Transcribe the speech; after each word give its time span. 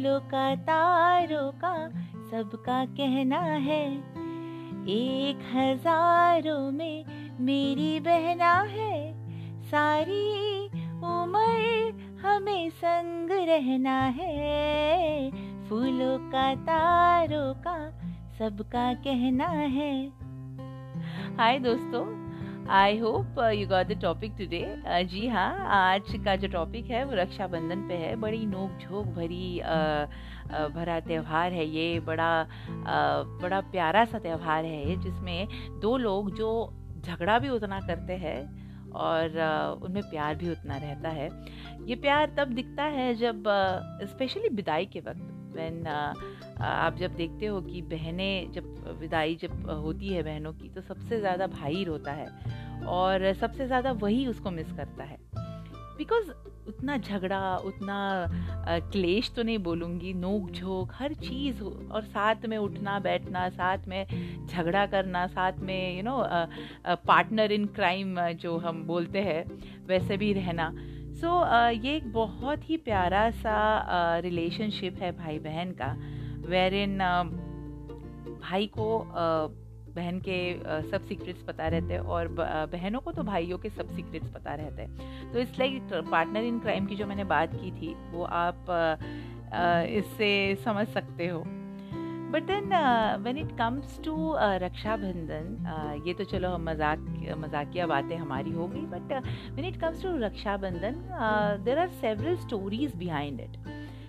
फूलों 0.00 0.20
का, 0.20 0.54
तारों 0.54 1.52
का 1.52 1.88
सबका 2.30 2.84
कहना 2.84 3.38
है। 3.38 3.96
एक 4.88 5.38
हज़ारों 5.54 6.70
में 6.70 7.04
मेरी 7.40 8.00
बहना 8.00 8.62
है। 8.62 9.12
सारी 9.62 10.66
उम्र 10.88 11.92
हमें 12.22 12.70
संग 12.70 13.30
रहना 13.30 14.00
है। 14.04 15.30
फूलों 15.68 16.18
का, 16.18 16.54
तारों 16.54 17.54
का 17.54 17.90
सबका 18.38 18.94
कहना 18.94 19.48
है। 19.48 20.06
हाय 21.36 21.58
दोस्तों 21.58 22.29
I 22.70 22.98
hope 22.98 23.38
you 23.54 23.66
got 23.68 23.86
the 23.86 23.98
topic 24.02 24.32
today 24.38 24.60
जी 25.10 25.26
हाँ 25.28 25.66
आज 25.76 26.12
का 26.24 26.34
जो 26.36 26.48
टॉपिक 26.48 26.90
है 26.90 27.04
वो 27.04 27.14
रक्षाबंधन 27.16 27.80
पे 27.88 27.94
है। 27.94 28.14
बड़ी 28.16 28.44
नोक 28.46 28.78
झोंक 28.82 29.06
भरी 29.16 29.60
uh, 29.60 30.04
uh, 30.50 30.68
भरा 30.74 30.98
त्यौहार 31.00 31.52
है 31.52 31.66
ये। 31.66 32.00
बड़ा 32.00 32.30
uh, 32.44 33.42
बड़ा 33.42 33.60
प्यारा 33.72 34.04
सा 34.04 34.18
त्यौहार 34.18 34.64
है 34.64 34.88
ये 34.88 34.96
जिसमें 34.96 35.80
दो 35.82 35.96
लोग 35.96 36.34
जो 36.36 36.50
झगड़ा 37.00 37.38
भी 37.38 37.48
उतना 37.48 37.80
करते 37.80 38.16
हैं 38.18 38.38
और 39.00 39.38
उनमें 39.82 40.02
प्यार 40.02 40.34
भी 40.34 40.50
उतना 40.50 40.76
रहता 40.76 41.08
है। 41.08 41.28
ये 41.88 41.94
प्यार 41.96 42.34
तब 42.38 42.54
दिखता 42.54 42.84
है 42.94 43.14
जब 43.16 43.42
स्पेशली 44.04 44.48
विदाई 44.54 44.86
के 44.86 45.00
वक्त। 45.00 45.29
वैन 45.50 45.86
आप 46.60 46.96
जब 46.96 47.14
देखते 47.16 47.46
हो 47.46 47.60
कि 47.60 47.82
बहनें 47.90 48.52
जब 48.52 48.98
विदाई 49.00 49.36
जब 49.36 49.70
होती 49.70 50.08
है 50.08 50.22
बहनों 50.22 50.52
की 50.52 50.68
तो 50.68 50.80
सबसे 50.82 51.20
ज़्यादा 51.20 51.46
भाई 51.48 51.84
रोता 51.84 52.12
है 52.12 52.28
और 52.88 53.32
सबसे 53.34 53.66
ज़्यादा 53.66 53.92
वही 53.92 54.26
उसको 54.26 54.50
मिस 54.50 54.72
करता 54.72 55.04
है। 55.04 55.18
बिकॉज़ 55.98 56.30
उतना 56.68 56.96
झगड़ा, 56.96 57.56
उतना 57.56 57.96
क्लेश 58.92 59.30
तो 59.36 59.42
नहीं 59.42 59.58
बोलूँगी 59.58 60.12
नोक 60.14 60.50
झोंक 60.50 60.92
हर 60.94 61.14
चीज़ 61.14 61.62
और 61.62 62.02
साथ 62.02 62.46
में 62.48 62.56
उठना, 62.58 62.98
बैठना, 62.98 63.48
साथ 63.48 63.88
में 63.88 64.46
झगड़ा 64.46 64.84
करना, 64.86 65.26
साथ 65.26 65.58
में 65.60 65.96
you 65.96 66.02
know 66.02 66.22
partner 67.06 67.52
in 67.52 67.66
crime 67.66 68.20
जो 68.34 68.56
हम 68.58 68.82
बोलते 68.84 69.20
हैं, 69.20 69.44
वैसे 69.86 70.16
भी 70.16 70.32
रहना। 70.32 70.72
सो 71.20 71.26
so, 71.26 71.50
uh, 71.50 71.84
ये 71.84 71.96
एक 71.96 72.12
बहुत 72.12 72.70
ही 72.70 72.76
प्यारा 72.76 73.30
सा 73.30 73.56
रिलेशनशिप 74.18 74.94
uh, 74.94 75.00
है 75.00 75.12
भाई 75.12 75.38
बहन 75.38 75.70
का 75.70 75.96
वेर 76.48 76.74
इन 76.74 76.98
uh, 76.98 77.26
भाई 78.42 78.66
को 78.66 78.98
uh, 78.98 79.50
बहन 79.96 80.20
के 80.20 80.38
uh, 80.60 80.90
सब 80.90 81.00
सीक्रेट्स 81.00 81.42
पता 81.42 81.68
रहते 81.68 81.92
हैं 81.92 82.00
और 82.00 82.28
बहनों 82.72 83.00
को 83.00 83.12
तो 83.12 83.22
भाइयों 83.22 83.58
के 83.58 83.70
सब 83.70 83.90
सीक्रेट्स 83.90 84.28
पता 84.28 84.54
रहते 84.54 84.82
हैं। 84.82 85.32
तो 85.32 85.38
इस 85.38 85.58
लाइक 85.58 85.82
पार्टनर 86.10 86.40
इन 86.40 86.60
क्राइम 86.60 86.86
की 86.86 86.96
जो 86.96 87.06
मैंने 87.06 87.24
बात 87.24 87.54
की 87.54 87.70
थी 87.70 87.94
वो 88.10 88.24
आप 88.24 88.64
इससे 89.88 90.56
समझ 90.64 90.88
सकते 90.88 91.26
हो। 91.26 91.44
But 92.32 92.42
then 92.46 92.74
when 93.22 93.38
it 93.38 93.56
comes 93.58 94.00
to 94.04 94.14
Rakshabandhan 94.62 96.02
ये 96.06 96.14
तो 96.14 96.24
चलो 96.24 96.56
मज़ाक, 96.58 96.98
मजाकिया 97.38 97.86
बातें 97.86 98.16
हमारी 98.16 98.52
हो 98.52 98.66
गई 98.68 98.86
but 98.92 99.12
when 99.56 99.64
it 99.64 99.80
comes 99.80 100.02
to 100.02 100.16
Rakshabandhan 100.16 101.02
there 101.64 101.78
are 101.78 101.88
several 102.00 102.36
stories 102.36 102.94
behind 102.96 103.40
it 103.40 103.56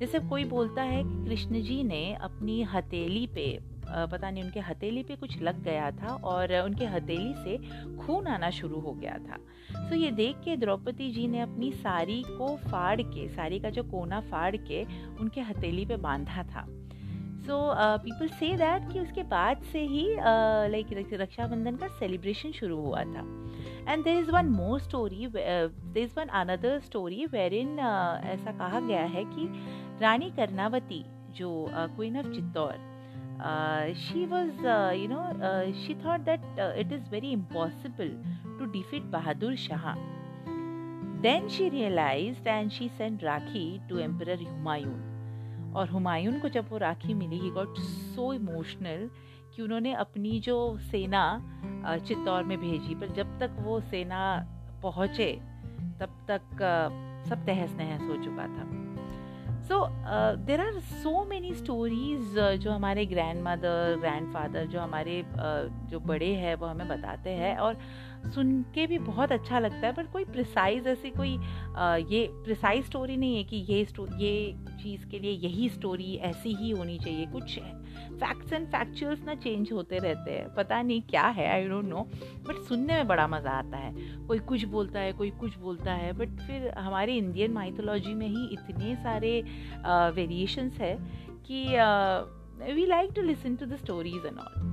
जैसे 0.00 0.18
कोई 0.18 0.44
बोलता 0.44 0.82
है 0.82 1.02
कि 1.02 1.24
कृष्ण 1.24 1.62
जी 1.62 1.82
ने 1.84 2.02
अपनी 2.22 2.62
हथेली 2.62 3.26
पे 3.26 3.46
पता 3.84 4.30
नहीं 4.30 4.42
उनके 4.44 4.60
हथेली 4.60 5.02
पे 5.02 5.16
कुछ 5.16 5.40
लग 5.42 5.62
गया 5.62 5.90
था 5.92 6.14
और 6.24 6.52
उनके 6.54 6.84
हथेली 6.86 7.34
से 7.34 7.96
खून 7.96 8.26
आना 8.26 8.50
शुरू 8.50 8.80
हो 8.80 8.92
गया 8.92 9.16
था। 9.18 9.36
सो 9.88 9.94
ये 9.94 10.10
देख 10.10 10.36
के 10.36 10.56
द्रौपदी 10.56 11.10
जी 11.12 11.26
ने 11.28 11.40
अपनी 11.40 11.70
साड़ी 11.72 12.22
को 12.28 12.56
फाड़ 12.70 13.00
के 13.00 13.28
साड़ी 13.28 13.58
का 13.60 13.70
जो 13.70 13.82
कोना 13.82 14.20
फाड़ 14.20 14.56
के 14.56 14.82
उनके 15.20 15.40
हथेली 15.40 15.84
पे 15.86 15.96
बांधा 15.96 16.42
था। 16.44 16.66
सो 17.46 17.58
पीपल 18.04 18.28
से 18.28 18.56
दैट 18.56 18.92
कि 18.92 19.00
उसके 19.00 19.22
बाद 19.22 19.62
से 19.72 19.80
ही 19.86 20.06
लाइक 20.70 20.86
uh, 20.88 21.20
रक्षाबंधन 21.20 21.76
का 21.76 21.88
सेलिब्रेशन 21.98 22.52
शुरू 22.52 22.76
हुआ 22.76 23.02
था। 23.04 23.24
And 23.88 24.04
there 24.04 24.18
is 24.18 24.30
one 24.30 24.46
more 24.48 24.80
story 24.80 25.26
there 25.26 25.98
is 25.98 26.12
one 26.18 26.28
another 26.40 26.78
story 26.80 27.26
where 27.26 27.54
in 27.54 27.78
ऐसा 27.78 28.52
कहा 28.58 28.80
गया 28.80 29.02
है 29.14 29.24
कि 29.24 29.48
रानी 30.02 30.30
कर्नावती 30.30 31.04
जो 31.36 31.50
queen 31.72 32.18
of 32.18 32.32
Chittor 32.34 32.90
she 33.98 34.24
was 34.26 34.66
you 34.96 35.08
know 35.08 35.22
she 35.84 35.94
thought 36.04 36.20
that 36.20 36.40
it 36.78 36.92
is 36.92 37.10
very 37.10 37.30
impossible 37.32 38.16
to 38.58 38.72
defeat 38.72 39.02
Bahadur 39.12 39.56
Shah 39.56 39.94
then 41.22 41.48
she 41.48 41.68
realise 41.68 42.48
and 42.48 42.70
she 42.70 42.88
send 42.88 43.24
rakhi 43.24 43.80
to 43.88 43.98
emperor 43.98 44.36
Humayun 44.42 45.11
और 45.76 45.88
हुमायूं 45.88 46.38
को 46.40 46.48
जब 46.48 46.68
वो 46.70 46.78
राखी 46.78 47.14
मिली 47.14 47.38
ही 47.38 47.50
गॉट 47.50 47.78
सो 47.78 48.32
इमोशनल 48.34 49.08
कि 49.54 49.62
उन्होंने 49.62 49.92
अपनी 49.94 50.38
जो 50.40 50.56
सेना 50.80 51.24
चित्तौर 52.06 52.44
में 52.44 52.58
भेजी। 52.60 52.94
पर 52.94 53.08
जब 53.08 53.38
तक 53.40 53.56
वो 53.60 53.80
सेना 53.80 54.20
पहुँचे, 54.82 55.32
तब 56.00 56.24
तक 56.30 56.42
सब 57.28 57.44
तहस 57.46 57.74
नहस 57.74 58.02
हो 58.02 58.22
चुका 58.24 58.46
था। 58.46 58.81
So 59.72 59.78
there 60.46 60.60
are 60.60 60.78
so 60.80 61.24
many 61.24 61.52
stories 61.54 62.34
जो 62.60 62.70
हमारे 62.70 63.04
ग्रैंड 63.06 63.42
मदर 63.42 63.96
ग्रैंड 64.00 64.32
फादर 64.32 64.66
जो 64.66 64.80
हमारे 64.80 65.22
uh, 65.22 65.90
जो 65.90 66.00
बड़े 66.00 66.32
हैं 66.34 66.54
वो 66.54 66.66
हमें 66.66 66.88
बताते 66.88 67.30
हैं 67.30 67.56
और 67.56 67.78
सुन 68.34 68.50
के 68.74 68.86
भी 68.86 68.98
बहुत 68.98 69.32
अच्छा 69.32 69.58
लगता 69.58 69.86
है 69.86 69.92
पर 69.92 70.06
कोई 70.06 70.24
प्रिसाइज 70.24 70.86
ऐसी 70.86 71.10
कोई 71.10 71.36
आ, 71.76 71.96
ये 71.96 72.26
प्रिसाइज 72.44 72.84
स्टोरी 72.84 73.16
नहीं 73.16 73.36
है 73.36 73.44
कि 73.44 73.56
ये 73.70 73.78
ये 74.18 74.52
चीज़ 74.82 75.06
के 75.06 75.18
लिए 75.18 75.32
यही 75.48 75.68
स्टोरी 75.68 76.14
ऐसी 76.22 76.54
ही 76.54 76.70
होनी 76.70 76.98
चाहिए। 76.98 77.26
कुछ 77.26 77.58
फैक्ट्स 78.20 78.52
एंड 78.52 78.66
फैक्चुअल्स 78.66 79.24
ना 79.24 79.34
चेंज 79.34 79.72
होते 79.72 79.98
रहते 79.98 80.30
हैं। 80.30 80.54
पता 80.54 80.80
नहीं 80.82 81.00
क्या 81.02 81.26
है 81.28 81.48
आई 81.52 81.64
डोंट 81.68 81.84
नो 81.84 82.02
बट 82.46 82.62
सुनने 82.68 82.94
में 82.94 83.08
बड़ा 83.08 83.26
मज़ा 83.26 83.50
आता 83.50 83.76
है। 83.76 83.92
कोई 84.26 84.38
कुछ 84.38 84.64
बोलता 84.64 85.00
है 85.00 85.12
कोई 85.12 85.30
कुछ 85.40 85.58
बोलता 85.58 85.92
है 85.94 86.12
बट 86.12 86.40
फिर 86.40 86.68
हमारे 86.78 87.16
इंडियन 87.16 87.52
माइथोलॉजी 87.52 88.14
में 88.14 88.26
ही 88.28 88.44
इतने 88.52 88.94
सारे 88.94 89.40
वेरिएशंस 89.86 90.78
है 90.78 90.96
कि 91.50 91.64
we 92.74 92.86
like 92.86 93.10
to 93.16 93.22
listen 93.22 93.56
to 93.56 93.66
the 93.66 93.76
stories 93.76 94.26
and 94.26 94.38
all 94.38 94.72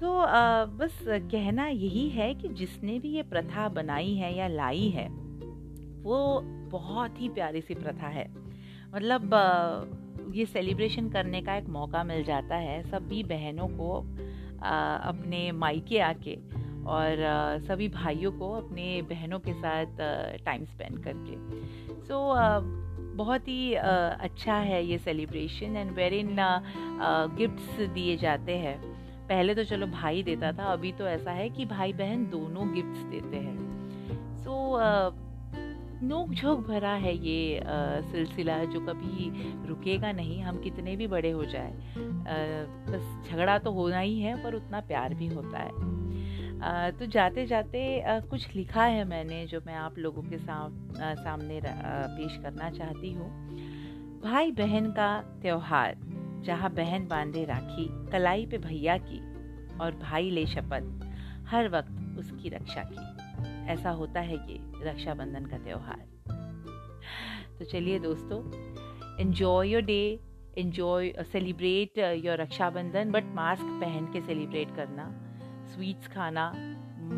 तो 0.00 0.06
uh, 0.06 0.80
बस 0.80 1.04
कहना 1.08 1.66
यही 1.66 2.08
है 2.08 2.34
कि 2.34 2.48
जिसने 2.48 2.98
भी 2.98 3.08
ये 3.08 3.22
प्रथा 3.22 3.68
बनाई 3.68 4.14
है 4.14 4.36
या 4.36 4.48
लाई 4.48 4.88
है 4.88 5.08
वो 6.02 6.40
बहुत 6.44 7.20
ही 7.20 7.28
प्यारी 7.28 7.60
सी 7.60 7.74
प्रथा 7.74 8.06
है। 8.06 8.30
मतलब 8.94 9.30
uh, 9.30 10.36
ये 10.36 10.46
सेलिब्रेशन 10.46 11.08
करने 11.08 11.42
का 11.42 11.56
एक 11.56 11.68
मौका 11.68 12.04
मिल 12.04 12.24
जाता 12.24 12.56
है 12.56 12.82
सभी 12.82 13.22
बहनों 13.22 13.68
को 13.68 14.00
uh, 14.56 15.06
अपने 15.08 15.52
मायके 15.52 15.98
आके 15.98 16.34
और 16.86 17.16
सभी 17.60 17.88
भाइयों 17.88 18.32
को 18.32 18.52
अपने 18.52 19.02
बहनों 19.02 19.38
के 19.38 19.52
साथ 19.52 19.86
टाइम 20.44 20.64
स्पेंड 20.64 21.04
करके। 21.04 21.36
सो 22.04 22.34
so, 22.34 22.40
बहुत 23.20 23.48
ही 23.48 23.72
अच्छा 23.74 24.54
है 24.54 24.84
ये 24.86 24.98
celebration 24.98 25.76
and 25.76 25.90
where 25.92 26.14
in 26.14 26.36
gifts 27.36 27.80
दिए 27.90 28.16
जाते 28.16 28.58
हैं। 28.58 28.78
पहले 29.28 29.54
तो 29.54 29.64
चलो 29.64 29.86
भाई 29.88 30.22
देता 30.22 30.52
था 30.52 30.72
अभी 30.72 30.92
तो 30.92 31.06
ऐसा 31.06 31.30
है 31.32 31.48
कि 31.50 31.64
भाई 31.68 31.92
बहन 31.94 32.24
दोनों 32.30 32.72
गिफ्ट्स 32.74 33.02
देते 33.10 33.36
हैं। 33.38 33.58
सो 34.38 34.54
so, 34.76 35.28
नोक 36.02 36.30
झोंक 36.30 36.66
भरा 36.66 36.92
है 36.94 37.14
ये 37.16 37.62
सिलसिला 38.10 38.56
जो 38.64 38.80
कभी 38.80 39.30
रुकेगा 39.68 40.12
नहीं 40.12 40.40
हम 40.42 40.60
कितने 40.62 40.94
भी 40.96 41.06
बड़े 41.06 41.30
हो 41.30 41.44
जाए। 41.44 41.72
बस 42.88 43.30
झगड़ा 43.30 43.58
तो 43.58 43.72
होना 43.72 43.98
ही 43.98 44.20
है 44.20 44.42
पर 44.44 44.54
उतना 44.54 44.80
प्यार 44.80 45.14
भी 45.14 45.26
होता 45.26 45.58
है। 45.58 45.70
तो 46.60 47.06
जाते 47.06 47.44
जाते 47.46 47.80
कुछ 48.30 48.54
लिखा 48.56 48.84
है 48.84 49.04
मैंने 49.04 49.44
जो 49.46 49.60
मैं 49.66 49.74
आप 49.74 49.98
लोगों 49.98 50.22
के 50.22 50.38
सामने 50.38 51.60
पेश 51.64 52.36
करना 52.42 52.70
चाहती 52.70 53.12
हूँ। 53.12 53.28
भाई 54.22 54.50
बहन 54.52 54.90
का 54.92 55.20
त्यौहार, 55.42 55.96
जहाँ 56.44 56.70
बहन 56.70 57.06
बांधे 57.08 57.44
राखी, 57.44 57.86
कलाई 58.12 58.46
पे 58.46 58.58
भैया 58.58 58.96
की 58.98 59.20
और 59.76 59.96
भाई 60.02 60.30
ले 60.30 60.46
शपथ, 60.46 60.84
हर 61.48 61.68
वक्त 61.68 62.18
उसकी 62.18 62.48
रक्षा 62.48 62.82
की। 62.86 63.72
ऐसा 63.72 63.90
होता 63.92 64.20
है 64.20 64.36
ये 64.50 64.58
रक्षाबंधन 64.82 65.46
का 65.46 65.58
त्यौहार। 65.58 66.04
तो 67.58 67.64
चलिए 67.64 67.98
दोस्तों 67.98 68.40
enjoy 69.20 69.68
your 69.68 69.82
day 69.82 70.20
enjoy 70.58 71.12
celebrate 71.32 71.98
your 72.24 72.40
Rakshabandhan 72.40 73.10
but 73.10 73.34
mask 73.34 73.64
पहन 73.80 74.12
के 74.12 74.20
सेलिब्रेट 74.20 74.76
करना। 74.76 75.10
स्वीट्स 75.74 76.08
खाना, 76.08 76.52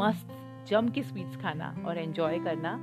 मस्त, 0.00 0.36
जम 0.68 0.88
के 0.88 1.02
स्वीट्स 1.02 1.36
खाना 1.36 1.74
और 1.86 1.98
एंजॉय 1.98 2.38
करना। 2.38 2.76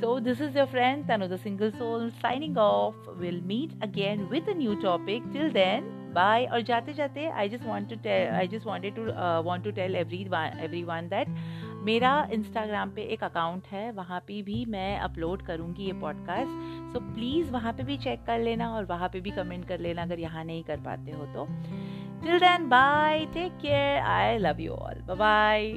So 0.00 0.18
this 0.20 0.40
is 0.40 0.58
your 0.58 0.66
friend 0.66 1.06
Tanu 1.08 1.26
the 1.28 1.36
single 1.36 1.70
soul 1.72 2.10
signing 2.22 2.58
off 2.58 3.10
will 3.20 3.40
meet 3.46 3.82
again 3.82 4.24
with 4.32 4.48
a 4.48 4.54
new 4.56 4.74
topic 4.82 5.32
till 5.32 5.50
then 5.52 5.92
bye 6.16 6.44
और 6.44 6.62
जाते 6.62 6.92
जाते 6.92 7.26
I 7.26 7.48
just 7.48 7.64
want 7.64 7.94
to 7.94 8.08
I 8.36 8.48
just 8.48 8.66
wanted 8.66 8.96
to 8.96 9.02
want 9.42 9.64
to 9.64 9.70
tell 9.70 9.96
every 9.96 10.22
every 10.64 10.82
one 10.82 11.08
that 11.08 11.28
मेरा 11.84 12.28
Instagram 12.32 12.90
पे 12.90 13.02
एक 13.02 13.24
account 13.24 13.66
है, 13.66 13.90
वहाँ 13.92 14.20
पे 14.20 14.40
भी 14.42 14.64
मैं 14.64 14.98
अपलोड 14.98 15.42
करूँगी 15.42 15.84
ये 15.84 15.92
पॉडकास्ट 15.92 16.92
सो 16.92 17.00
प्लीज़ 17.14 17.50
वहाँ 17.50 17.72
पे 17.72 17.82
भी 17.82 17.98
चेक 17.98 18.24
कर 18.26 18.38
लेना 18.38 18.70
और 18.70 18.84
वहाँ 18.84 19.08
पे 19.08 19.20
भी 19.20 19.30
कमेंट 19.30 19.68
कर 19.68 19.80
लेना 19.80 20.02
अगर 20.02 20.20
यहाँ 20.20 20.44
नहीं 20.44 20.64
कर 20.64 20.80
पाते 20.80 21.12
हो 21.12 21.26
तो. 21.26 21.46
Till 22.22 22.38
then 22.38 22.68
bye 22.68 23.26
take 23.34 23.52
care 23.52 23.98
I 23.98 24.38
love 24.38 24.60
you 24.60 24.72
all 24.72 25.16
bye 25.16 25.72